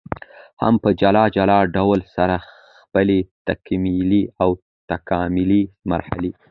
هم 0.61 0.73
په 0.83 0.89
جلا 1.01 1.25
جلا 1.37 1.59
ډول 1.75 1.99
سره 2.15 2.35
خپلي 2.79 3.19
تکمیلي 3.47 4.23
او 4.43 4.49
تکاملي 4.91 5.63
مرحلې 5.91 6.31